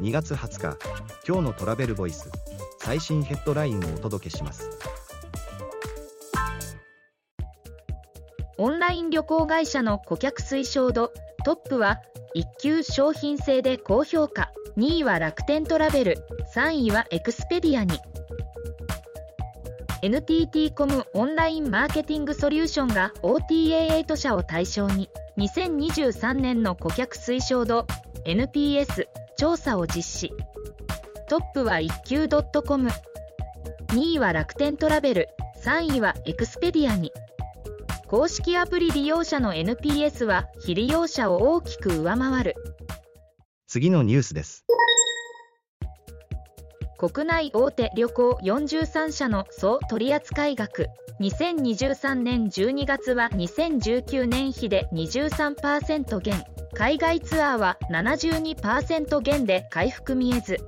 [0.00, 0.78] 2月20日
[1.28, 2.30] 今日のトラベルボイス
[2.78, 4.70] 最新ヘッドラインをお届けします。
[8.56, 11.12] オンライン旅行会社の顧客推奨度
[11.44, 11.98] トップは
[12.34, 14.50] 1級商品性で高評価。
[14.78, 16.24] 2位は楽天トラベル。
[16.54, 17.98] 3位はエクスペディアに。
[20.00, 27.86] NTT コムオンラインマーケティングソリューションが OTA8 社を対象に2023年の顧客推奨度
[28.24, 29.04] NPS
[29.40, 30.32] 調査を実施。
[31.26, 32.92] トップは一級 .com2
[33.94, 35.28] 位は楽天トラベル。
[35.64, 37.10] 3位はエクスペディアに。
[38.06, 42.54] 公式アプリ利用者の NPS は非利用者を大きく上回る。
[43.66, 44.66] 次のニュースです。
[46.98, 50.88] 国内大手旅行43社の総取扱額。
[51.20, 60.58] 2023年12月は2019年比で23%減海外ツアーは72%減で回復見えず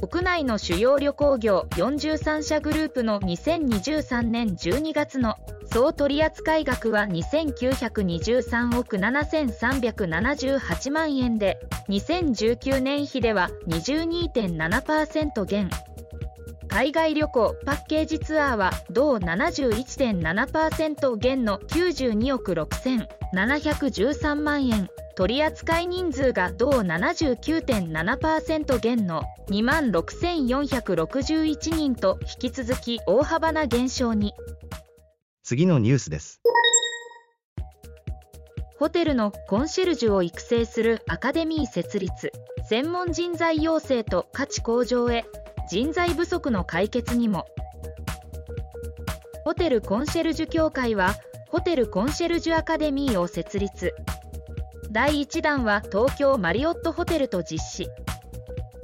[0.00, 5.36] 国内の主要旅行業43社グループの2023年12月の
[5.72, 15.70] 総取扱額は2923億7378万円で2019年比では22.7%減。
[16.70, 24.88] 海外旅行パッケージツアーは同71.7%減の92億6713万円。
[25.16, 34.32] 取扱人数が同79.7%減の2万6461人と引き続き大幅な減少に。
[35.42, 36.40] 次のニュースです。
[38.78, 42.30] ホテルのコンシェルジュを育成するアカデミー設立。
[42.68, 45.24] 専門人材養成と価値向上へ
[45.70, 47.46] 人材不足の解決にも。
[49.44, 51.14] ホテルコンシェルジュ協会は
[51.48, 53.94] ホテルコンシェルジュアカデミーを設立。
[54.90, 57.88] 第1弾は東京マリオットホテルと実施。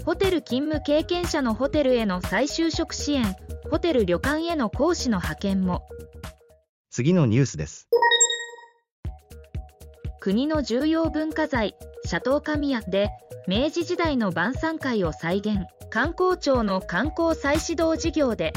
[0.04, 3.34] ホテル勤務経験者のホテルへの再就職支援。
[3.68, 5.88] ホテル旅館への講師の派遣も。
[6.90, 7.88] 次のニュースです。
[10.20, 11.74] 国の重要文化財
[12.04, 13.10] シャトー神谷で
[13.48, 15.66] 明治時代の晩餐会を再現。
[15.88, 18.52] 観光庁の観光再始動事業で。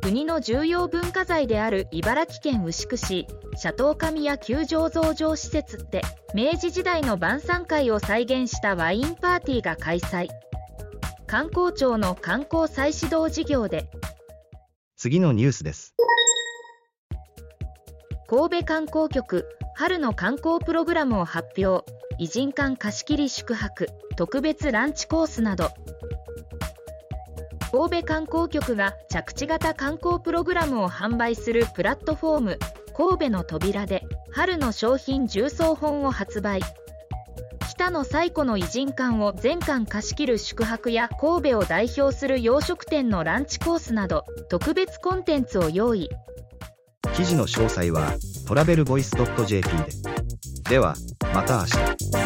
[0.00, 6.02] 国の重要文化財である茨城県牛久市シャトー神谷球場増上施設で
[6.34, 10.28] 明治時代の晩餐会を再現したワインパーティーが開催。
[11.26, 13.90] 観光庁の観光再始動事業で。
[14.96, 15.96] 次のニュースです。
[18.28, 21.84] 神戸観光局春の観光プログラムを発表
[22.18, 25.70] 偉人館貸切宿泊特別ランチコースなど。
[27.72, 32.58] 神戸観光局が着地型観光プログラムを販売するプラットフォーム
[32.96, 36.60] 神戸の扉で春の商品重装本を発売。
[37.68, 46.08] 北野最古の偉人館を全館貸し切る宿泊や神戸を代表する洋食店のランチコースなど特別コンテンツを用意。
[47.16, 48.12] 記事の詳細は
[48.46, 49.74] トラベルボイス .jp で。
[50.70, 50.94] では
[51.34, 52.23] また明日。